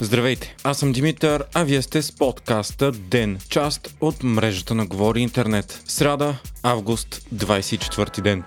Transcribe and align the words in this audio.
Здравейте, 0.00 0.56
аз 0.64 0.78
съм 0.78 0.92
Димитър, 0.92 1.44
а 1.54 1.64
вие 1.64 1.82
сте 1.82 2.02
с 2.02 2.12
подкаста 2.12 2.92
ДЕН, 2.92 3.38
част 3.48 3.94
от 4.00 4.22
мрежата 4.22 4.74
на 4.74 4.86
Говори 4.86 5.20
Интернет. 5.20 5.82
Сряда, 5.86 6.36
август, 6.62 7.22
24 7.34 8.20
ден. 8.20 8.44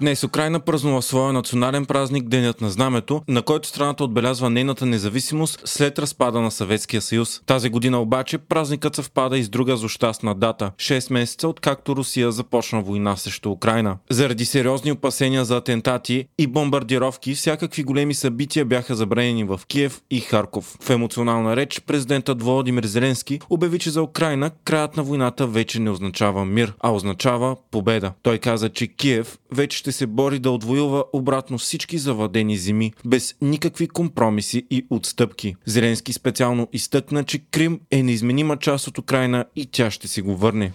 Днес 0.00 0.24
Украина 0.24 0.60
празнува 0.60 1.02
своя 1.02 1.32
национален 1.32 1.86
празник 1.86 2.28
Денят 2.28 2.60
на 2.60 2.70
знамето, 2.70 3.22
на 3.28 3.42
който 3.42 3.68
страната 3.68 4.04
отбелязва 4.04 4.50
нейната 4.50 4.86
независимост 4.86 5.60
след 5.64 5.98
разпада 5.98 6.40
на 6.40 6.50
Съветския 6.50 7.00
съюз. 7.00 7.40
Тази 7.46 7.70
година 7.70 8.00
обаче 8.00 8.38
празникът 8.38 8.96
съвпада 8.96 9.38
и 9.38 9.42
с 9.42 9.48
друга 9.48 9.76
злощастна 9.76 10.34
дата– 10.34 10.72
6 10.76 11.12
месеца 11.12 11.48
откакто 11.48 11.96
Русия 11.96 12.32
започна 12.32 12.82
война 12.82 13.16
срещу 13.16 13.50
Украина. 13.50 13.96
Заради 14.10 14.44
сериозни 14.44 14.92
опасения 14.92 15.44
за 15.44 15.56
атентати 15.56 16.26
и 16.38 16.46
бомбардировки, 16.46 17.34
всякакви 17.34 17.82
големи 17.82 18.14
събития 18.14 18.64
бяха 18.64 18.94
забранени 18.94 19.44
в 19.44 19.60
Киев 19.68 20.00
и 20.10 20.20
Харков. 20.20 20.76
В 20.82 20.90
емоционална 20.90 21.56
реч 21.56 21.80
президентът 21.80 22.42
Володимир 22.42 22.84
Зеленски 22.84 23.40
обяви, 23.50 23.78
че 23.78 23.90
за 23.90 24.02
Украина 24.02 24.50
краят 24.64 24.96
на 24.96 25.02
войната 25.02 25.46
вече 25.46 25.80
не 25.80 25.90
означава 25.90 26.44
мир, 26.44 26.74
а 26.80 26.92
означава 26.92 27.56
победа. 27.70 28.12
Той 28.22 28.38
каза, 28.38 28.68
че 28.68 28.86
Киев 28.86 29.38
вече 29.52 29.78
ще 29.78 29.89
ще 29.90 29.98
се 29.98 30.06
бори 30.06 30.38
да 30.38 30.50
отвоюва 30.50 31.04
обратно 31.12 31.58
всички 31.58 31.98
завладени 31.98 32.56
земи, 32.56 32.92
без 33.04 33.34
никакви 33.40 33.88
компромиси 33.88 34.66
и 34.70 34.86
отстъпки. 34.90 35.56
Зеленски 35.66 36.12
специално 36.12 36.68
изтъкна, 36.72 37.24
че 37.24 37.38
Крим 37.38 37.80
е 37.90 38.02
неизменима 38.02 38.56
част 38.56 38.86
от 38.86 38.98
Украина 38.98 39.44
и 39.56 39.66
тя 39.66 39.90
ще 39.90 40.08
си 40.08 40.22
го 40.22 40.36
върне. 40.36 40.72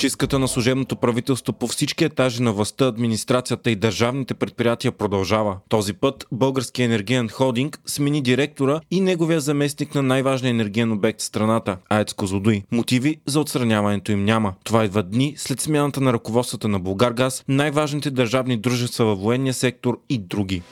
Чистката 0.00 0.38
на 0.38 0.48
служебното 0.48 0.96
правителство 0.96 1.52
по 1.52 1.66
всички 1.66 2.04
етажи 2.04 2.42
на 2.42 2.52
властта, 2.52 2.86
администрацията 2.86 3.70
и 3.70 3.76
държавните 3.76 4.34
предприятия 4.34 4.92
продължава. 4.92 5.56
Този 5.68 5.92
път 5.92 6.26
Българския 6.32 6.84
енергиен 6.84 7.28
холдинг 7.28 7.80
смени 7.86 8.22
директора 8.22 8.80
и 8.90 9.00
неговия 9.00 9.40
заместник 9.40 9.94
на 9.94 10.02
най-важния 10.02 10.50
енергиен 10.50 10.92
обект 10.92 11.20
в 11.20 11.24
страната– 11.24 11.76
АЕЦ 11.90 12.12
Козлодуй. 12.12 12.62
Мотиви 12.72 13.16
за 13.26 13.40
отстраняването 13.40 14.12
им 14.12 14.24
няма. 14.24 14.54
Това 14.64 14.84
идва 14.84 15.02
дни 15.02 15.34
след 15.36 15.60
смяната 15.60 16.00
на 16.00 16.12
ръководствата 16.12 16.68
на 16.68 16.78
Булгаргаз, 16.78 17.44
най-важните 17.48 18.10
държавни 18.10 18.56
дружества 18.56 19.04
във 19.04 19.20
военния 19.20 19.54
сектор 19.54 20.00
и 20.08 20.18
други. 20.18 20.62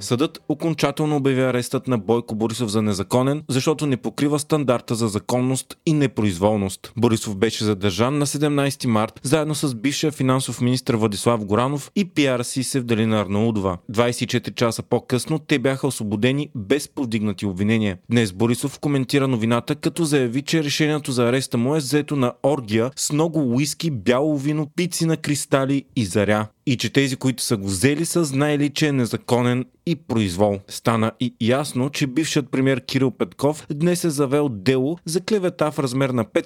Съдът 0.00 0.42
окончателно 0.48 1.16
обяви 1.16 1.40
арестът 1.40 1.88
на 1.88 1.98
Бойко 1.98 2.34
Борисов 2.34 2.70
за 2.70 2.82
незаконен, 2.82 3.42
защото 3.48 3.86
не 3.86 3.96
покрива 3.96 4.38
стандарта 4.38 4.94
за 4.94 5.08
законност 5.08 5.78
и 5.86 5.92
непроизволност. 5.92 6.92
Борисов 6.96 7.36
беше 7.36 7.64
задържан 7.64 8.18
на 8.18 8.26
17 8.26 8.86
март 8.86 9.20
заедно 9.22 9.54
с 9.54 9.74
бившия 9.74 10.12
финансов 10.12 10.60
министр 10.60 10.96
Владислав 10.96 11.44
Горанов 11.44 11.90
и 11.96 12.10
си 12.42 12.64
Севдалина 12.64 13.20
Арнаудова. 13.20 13.78
24 13.92 14.54
часа 14.54 14.82
по-късно 14.82 15.38
те 15.38 15.58
бяха 15.58 15.86
освободени 15.86 16.48
без 16.54 16.88
повдигнати 16.88 17.46
обвинения. 17.46 17.98
Днес 18.10 18.32
Борисов 18.32 18.78
коментира 18.78 19.28
новината, 19.28 19.74
като 19.74 20.04
заяви, 20.04 20.42
че 20.42 20.64
решението 20.64 21.12
за 21.12 21.28
ареста 21.28 21.58
му 21.58 21.76
е 21.76 21.78
взето 21.78 22.16
на 22.16 22.32
оргия 22.42 22.90
с 22.96 23.12
много 23.12 23.54
уиски, 23.54 23.90
бяло 23.90 24.38
вино, 24.38 24.66
пици 24.76 25.06
на 25.06 25.16
кристали 25.16 25.84
и 25.96 26.04
заря 26.04 26.46
и 26.66 26.76
че 26.76 26.92
тези, 26.92 27.16
които 27.16 27.42
са 27.42 27.56
го 27.56 27.66
взели, 27.66 28.04
са 28.04 28.24
знаели, 28.24 28.70
че 28.70 28.88
е 28.88 28.92
незаконен 28.92 29.64
и 29.86 29.96
произвол. 29.96 30.60
Стана 30.68 31.12
и 31.20 31.34
ясно, 31.40 31.90
че 31.90 32.06
бившият 32.06 32.50
премьер 32.50 32.80
Кирил 32.80 33.10
Петков 33.10 33.66
днес 33.70 34.04
е 34.04 34.10
завел 34.10 34.48
дело 34.48 34.98
за 35.04 35.20
клевета 35.20 35.70
в 35.70 35.78
размер 35.78 36.10
на 36.10 36.24
500 36.24 36.42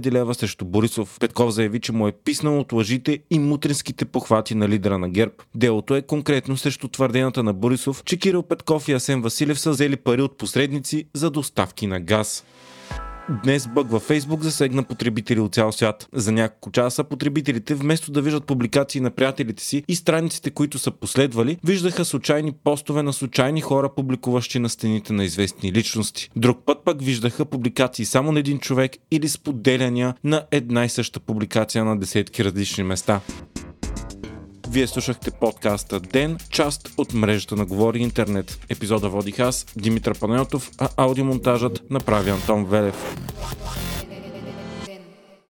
000 0.00 0.12
лева 0.12 0.34
срещу 0.34 0.64
Борисов. 0.64 1.16
Петков 1.20 1.50
заяви, 1.50 1.80
че 1.80 1.92
му 1.92 2.08
е 2.08 2.12
писнал 2.12 2.60
от 2.60 2.72
лъжите 2.72 3.18
и 3.30 3.38
мутринските 3.38 4.04
похвати 4.04 4.54
на 4.54 4.68
лидера 4.68 4.98
на 4.98 5.08
ГЕРБ. 5.08 5.34
Делото 5.54 5.94
е 5.94 6.02
конкретно 6.02 6.56
срещу 6.56 6.88
твърдената 6.88 7.42
на 7.42 7.52
Борисов, 7.52 8.02
че 8.04 8.18
Кирил 8.18 8.42
Петков 8.42 8.88
и 8.88 8.92
Асен 8.92 9.22
Василев 9.22 9.60
са 9.60 9.70
взели 9.70 9.96
пари 9.96 10.22
от 10.22 10.38
посредници 10.38 11.04
за 11.14 11.30
доставки 11.30 11.86
на 11.86 12.00
газ. 12.00 12.44
Днес 13.30 13.68
бъг 13.68 13.90
във 13.90 14.02
Фейсбук 14.02 14.42
засегна 14.42 14.82
потребители 14.82 15.40
от 15.40 15.54
цял 15.54 15.72
свят. 15.72 16.08
За 16.12 16.32
няколко 16.32 16.70
часа 16.70 17.04
потребителите, 17.04 17.74
вместо 17.74 18.12
да 18.12 18.22
виждат 18.22 18.44
публикации 18.44 19.00
на 19.00 19.10
приятелите 19.10 19.64
си 19.64 19.84
и 19.88 19.96
страниците, 19.96 20.50
които 20.50 20.78
са 20.78 20.90
последвали, 20.90 21.58
виждаха 21.64 22.04
случайни 22.04 22.52
постове 22.64 23.02
на 23.02 23.12
случайни 23.12 23.60
хора, 23.60 23.94
публикуващи 23.96 24.58
на 24.58 24.68
стените 24.68 25.12
на 25.12 25.24
известни 25.24 25.72
личности. 25.72 26.30
Друг 26.36 26.58
път 26.66 26.78
пък 26.84 27.02
виждаха 27.02 27.44
публикации 27.44 28.04
само 28.04 28.32
на 28.32 28.38
един 28.38 28.58
човек 28.58 28.92
или 29.10 29.28
споделяния 29.28 30.14
на 30.24 30.44
една 30.50 30.84
и 30.84 30.88
съща 30.88 31.20
публикация 31.20 31.84
на 31.84 31.98
десетки 31.98 32.44
различни 32.44 32.84
места. 32.84 33.20
Вие 34.70 34.86
слушахте 34.86 35.30
подкаста 35.30 36.00
Ден, 36.00 36.38
част 36.50 36.88
от 36.96 37.14
мрежата 37.14 37.56
на 37.56 37.66
Говори 37.66 37.98
Интернет. 37.98 38.58
Епизода 38.68 39.08
водих 39.08 39.38
аз, 39.38 39.66
Димитър 39.76 40.18
Панайотов, 40.18 40.70
а 40.78 40.88
аудиомонтажът 40.96 41.90
направи 41.90 42.30
Антон 42.30 42.64
Велев. 42.64 43.16